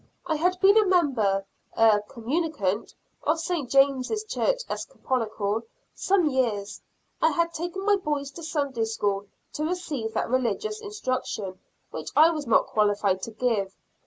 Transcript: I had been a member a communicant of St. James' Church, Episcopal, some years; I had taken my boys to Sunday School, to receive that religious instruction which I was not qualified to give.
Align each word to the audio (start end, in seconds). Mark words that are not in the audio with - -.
I 0.25 0.35
had 0.35 0.59
been 0.59 0.77
a 0.79 0.87
member 0.87 1.45
a 1.73 2.01
communicant 2.09 2.95
of 3.21 3.39
St. 3.39 3.69
James' 3.69 4.23
Church, 4.23 4.63
Episcopal, 4.67 5.61
some 5.93 6.27
years; 6.27 6.81
I 7.21 7.29
had 7.29 7.53
taken 7.53 7.85
my 7.85 7.97
boys 7.97 8.31
to 8.31 8.41
Sunday 8.41 8.85
School, 8.85 9.27
to 9.53 9.63
receive 9.63 10.13
that 10.15 10.27
religious 10.31 10.81
instruction 10.81 11.59
which 11.91 12.09
I 12.15 12.31
was 12.31 12.47
not 12.47 12.65
qualified 12.65 13.21
to 13.21 13.29
give. 13.31 13.75